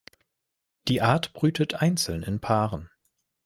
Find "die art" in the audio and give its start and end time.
0.87-1.31